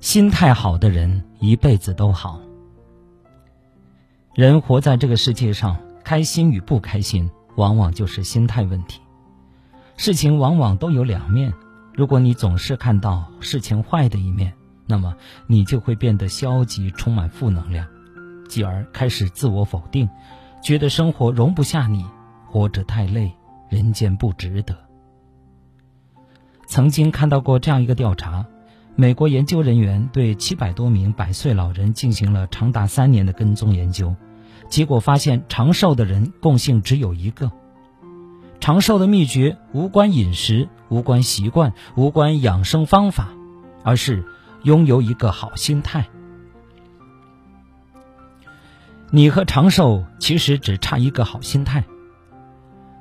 [0.00, 2.40] 心态好的人一辈子都好。
[4.34, 9.02] 人活在这个世界上，开心与不开心，往往就是心态问题。
[9.98, 11.52] 事情往往都有两面，
[11.94, 14.54] 如果你总是看到事情坏的一面，
[14.86, 15.14] 那么
[15.46, 17.86] 你就会变得消极，充满负能量，
[18.48, 20.08] 继而开始自我否定，
[20.62, 22.06] 觉得生活容不下你，
[22.46, 23.34] 活着太累，
[23.70, 24.76] 人间不值得。
[26.66, 28.44] 曾经看到过这样一个调查。
[28.96, 34.14] 美国研究人员对七百多名百岁老人进行了长达三年的跟踪研究，
[34.68, 37.50] 结果发现，长寿的人共性只有一个。
[38.58, 43.28] 长寿的秘诀无关饮食，无关习惯，无关养生方法，
[43.84, 44.22] 而是
[44.64, 46.06] 拥有一个好心态。
[49.10, 51.84] 你和长寿其实只差一个好心态。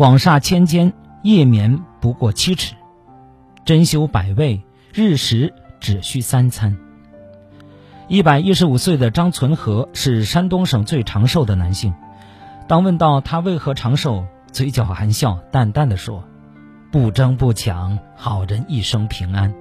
[0.00, 2.74] 广厦千间，夜眠不过七尺；
[3.66, 4.62] 珍馐百味，
[4.94, 5.52] 日食。
[5.78, 6.74] 只需三餐。
[8.08, 11.92] 一百一十五岁的张存和是山东省最长寿的男性。
[12.66, 16.24] 当问到他为何长寿，嘴角含笑，淡淡的说
[16.90, 19.52] ：“不争不抢，好人一生平安。”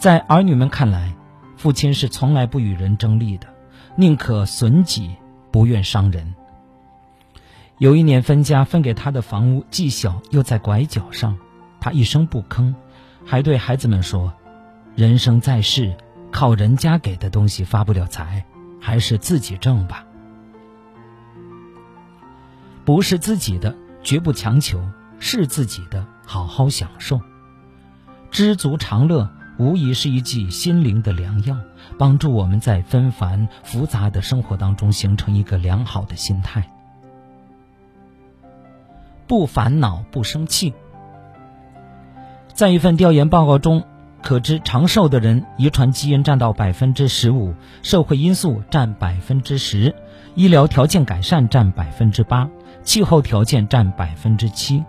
[0.00, 1.12] 在儿女们看来，
[1.58, 3.46] 父亲是从来不与人争利的，
[3.94, 5.10] 宁可损己，
[5.50, 6.34] 不愿伤人。
[7.82, 11.36] 有一年分家分给他的房屋既小又在拐角上，
[11.80, 12.72] 他一声不吭。
[13.26, 14.32] 还对孩子们说
[14.94, 15.92] ：“人生在世，
[16.30, 18.44] 靠人家给的东西发不了财，
[18.80, 20.06] 还是自己挣吧。
[22.84, 24.78] 不是自己的，绝不强求；
[25.18, 27.20] 是自己的，好好享受。
[28.30, 31.58] 知足常乐，无疑是一剂心灵的良药，
[31.98, 36.70] 帮助我们在纷繁复杂的生活当中形成一个良好的心态，
[39.32, 40.74] 不烦恼，不生气。”
[42.52, 43.82] 在一份调研报告中，
[44.22, 49.94] 可知长寿的人遗传基因占到百分之十五，社会因素占百分之十，
[50.34, 52.46] 医疗条件改善占百分之八，
[52.82, 54.84] 气候条件占百分之七，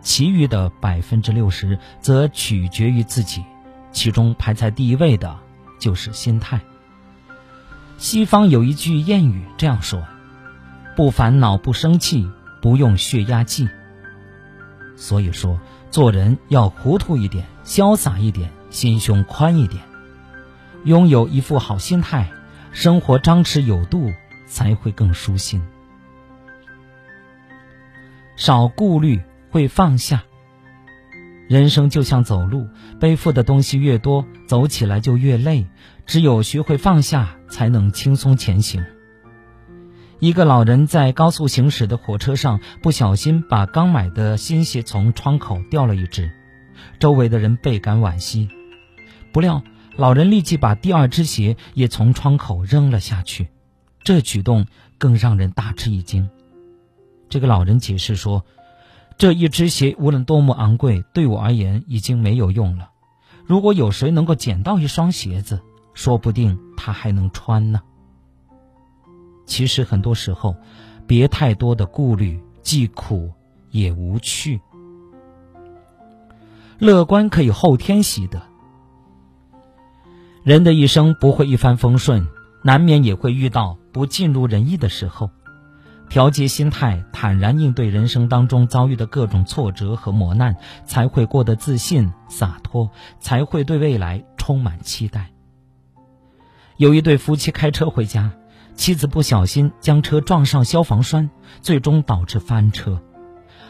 [0.00, 3.42] 其余的百分之六十则取决于自己。
[3.90, 5.36] 其中排在第一位的
[5.80, 6.60] 就是心态。
[7.98, 10.00] 西方有一句谚语这样说
[10.94, 12.30] ：“不烦恼，不生气，
[12.62, 13.68] 不用血压计。”
[15.00, 15.58] 所以说。
[15.90, 19.82] 做人要糊涂一点，潇洒一点，心胸宽一点，
[20.84, 22.30] 拥有一副好心态，
[22.70, 24.12] 生活张弛有度，
[24.46, 25.60] 才会更舒心。
[28.36, 30.22] 少顾虑，会放下。
[31.48, 32.68] 人生就像走路，
[33.00, 35.66] 背负的东西越多，走起来就越累。
[36.06, 38.84] 只有学会放下，才能轻松前行。
[40.20, 46.30] 一个老人在高速行驶的火车上，不小心把刚买的新鞋从窗口掉了一只，
[46.98, 48.46] 周围的人倍感惋惜。
[49.32, 49.62] 不料，
[49.96, 53.48] 老人立即把第二只鞋也从窗口扔了下去，
[54.04, 54.66] 这举动
[54.98, 56.28] 更让人大吃一惊。
[57.30, 58.44] 这个老人解释说
[59.16, 62.90] ：“这一只鞋无论多么昂贵，对我而言已经没有用了。
[63.46, 65.62] 如果有谁能够捡到一双鞋子，
[65.94, 67.80] 说不定他还能穿呢。”
[69.60, 70.56] 其实很多时候，
[71.06, 73.30] 别太多的顾虑，既苦
[73.70, 74.58] 也无趣。
[76.78, 78.40] 乐观可以后天习得。
[80.42, 82.26] 人的一生不会一帆风顺，
[82.64, 85.30] 难免也会遇到不尽如人意的时候。
[86.08, 90.56] 调节心态，坦然应对人生当中遭遇的各种挫折和磨难，
[90.86, 95.30] 才会过得自信洒脱，才会对未来充满期待。
[96.78, 98.32] 有一对夫妻开车回家。
[98.74, 103.00] 妻子不小心将车撞上消防栓，最终导致翻车。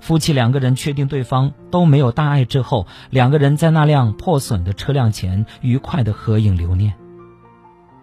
[0.00, 6.94] 夫妻两个人确定对方都没有大碍之后，两个人在那辆破损的车辆前愉快的合影留念。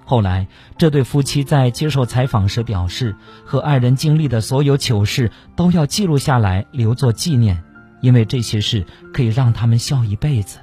[0.05, 0.47] 后来，
[0.78, 7.64] 这对夫妻在接受采访时表示，和爱人经历的所有糗事都要记录下来留作纪念，
[8.02, 10.59] 因为这些事可以让他们笑一辈子。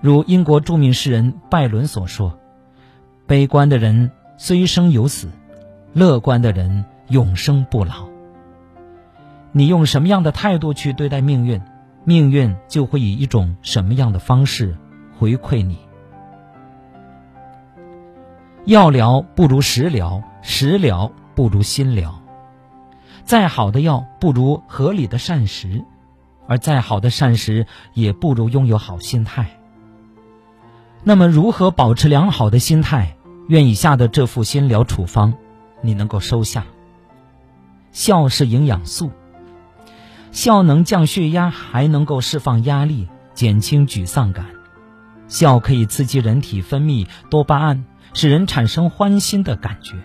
[0.00, 2.38] 如英国著名诗人拜伦所说。
[3.26, 5.28] 悲观的人虽生有死，
[5.92, 8.06] 乐观的人永生不老。
[9.50, 11.60] 你用什么样的态度去对待命运，
[12.04, 14.76] 命运就会以一种什么样的方式
[15.18, 15.76] 回馈你。
[18.64, 22.22] 药疗不如食疗，食疗不如心疗。
[23.24, 25.84] 再好的药不如合理的膳食，
[26.46, 29.58] 而再好的膳食也不如拥有好心态。
[31.02, 33.15] 那么，如何保持良好的心态？
[33.48, 35.34] 愿以下的这副心疗处方，
[35.82, 36.64] 你能够收下。
[37.92, 39.10] 笑是营养素，
[40.32, 44.46] 笑能降血压，还能够释放压力，减轻沮丧感。
[45.28, 47.84] 笑可以刺激人体分泌多巴胺，
[48.14, 49.96] 使人产生欢欣的感觉。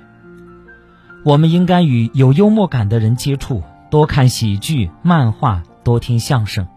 [1.24, 6.68] 我们应该与有幽默感的人接触，多看喜剧、漫画，多听相声。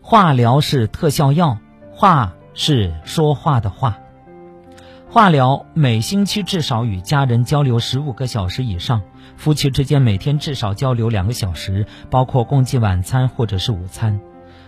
[0.00, 1.58] 化疗是特效药，
[1.92, 3.98] 话是说话的话。
[5.12, 9.02] 化疗每星期至少与家人交流十五个小时以上，
[9.36, 14.20] 夫妻之间每天至少交流两个小时，包括共进晚餐或者是午餐。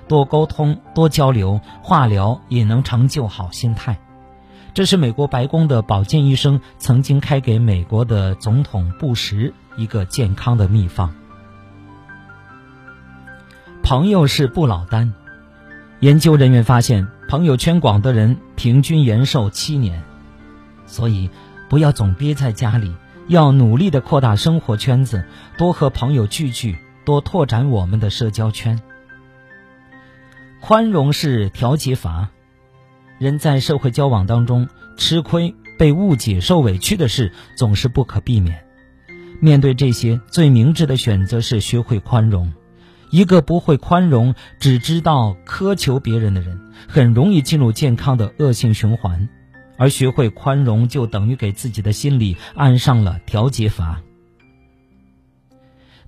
[0.08, 4.00] 多沟通，多交流，化疗也能成就好心态。
[4.74, 11.14] 这是美国白宫的保健医生曾经开给美国的总统布什一个健康的秘方。
[13.84, 15.14] 朋友是不老丹，
[16.00, 20.02] 研究人员发现，朋友圈广的人平均延寿七年。
[20.92, 21.30] 所以，
[21.70, 22.94] 不要总憋在家里，
[23.26, 25.24] 要努力的扩大生活圈子，
[25.56, 28.78] 多和朋友聚聚，多拓展我们的社交圈。
[30.60, 32.28] 宽容是调节阀。
[33.18, 34.68] 人在社会交往当中，
[34.98, 38.62] 吃亏、被误解、受委屈的事总是不可避免。
[39.40, 42.52] 面对这些，最明智的选择是学会宽容。
[43.10, 49.30] 一个不会宽容、只知道苛求别人的人，很容易进入健康的恶性循环。
[49.76, 54.02] 而学会宽容，就等于给自己的心理安上了调节阀。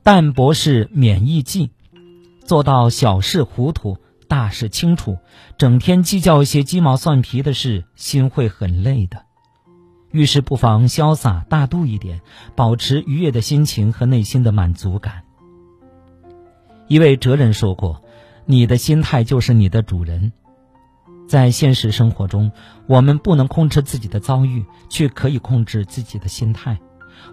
[0.02, 1.70] 淡泊是免疫剂，
[2.44, 3.98] 做到小事糊涂。
[4.26, 5.18] 大事清楚，
[5.58, 9.26] 整天计较一些鸡毛蒜皮的事，心会很累的。
[10.10, 12.22] 遇事不妨潇洒大度一点，
[12.56, 15.24] 保持愉悦的心情和内心的满足感。
[16.88, 18.02] 一位哲人说过
[18.46, 20.32] ：“你的心态就是你的主人。”
[21.26, 22.52] 在现实生活中，
[22.86, 26.76] 我们不能控制自己的遭遇，却可以控制自己的心态；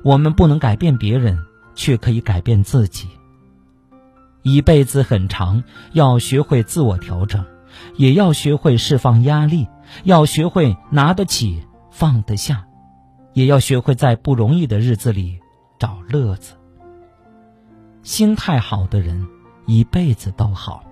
[0.04, 1.38] 我们不能改变别人，
[1.76, 3.08] 却可以改变自己。
[4.44, 7.46] 一辈子很长，要学会自我调整，
[7.96, 9.68] 也要学会释放压力，
[10.04, 11.62] 要学会拿得起
[11.92, 12.66] 放得下，
[13.34, 15.40] 也要学会在不容易的日子里
[15.78, 16.56] 找乐子。
[18.02, 19.28] 心态好的人，
[19.68, 20.84] 一辈子都好。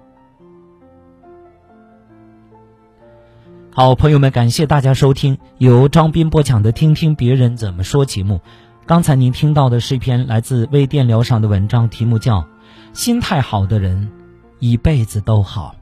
[3.79, 8.41] 好，朋友们，感谢大家收听由张斌播讲的《听听别人怎么说》节目。
[8.85, 12.45] 刚才您听到的是一篇来自微电疗上的文章，题目叫。
[12.91, 14.11] 心态好的人，
[14.59, 15.78] 一辈子都好。